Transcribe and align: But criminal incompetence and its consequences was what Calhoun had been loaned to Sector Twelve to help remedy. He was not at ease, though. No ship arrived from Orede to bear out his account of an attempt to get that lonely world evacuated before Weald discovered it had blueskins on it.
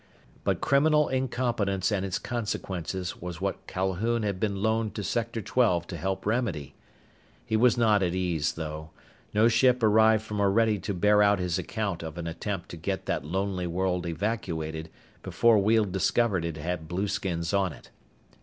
But 0.43 0.61
criminal 0.61 1.07
incompetence 1.09 1.91
and 1.91 2.03
its 2.03 2.17
consequences 2.17 3.21
was 3.21 3.39
what 3.39 3.67
Calhoun 3.67 4.23
had 4.23 4.39
been 4.39 4.55
loaned 4.55 4.95
to 4.95 5.03
Sector 5.03 5.43
Twelve 5.43 5.85
to 5.85 5.95
help 5.95 6.25
remedy. 6.25 6.73
He 7.45 7.55
was 7.55 7.77
not 7.77 8.01
at 8.01 8.15
ease, 8.15 8.53
though. 8.53 8.89
No 9.31 9.47
ship 9.47 9.83
arrived 9.83 10.23
from 10.23 10.41
Orede 10.41 10.81
to 10.85 10.95
bear 10.95 11.21
out 11.21 11.37
his 11.37 11.59
account 11.59 12.01
of 12.01 12.17
an 12.17 12.25
attempt 12.25 12.69
to 12.69 12.77
get 12.77 13.05
that 13.05 13.23
lonely 13.23 13.67
world 13.67 14.07
evacuated 14.07 14.89
before 15.21 15.59
Weald 15.59 15.91
discovered 15.91 16.45
it 16.45 16.57
had 16.57 16.87
blueskins 16.87 17.53
on 17.53 17.71
it. 17.71 17.91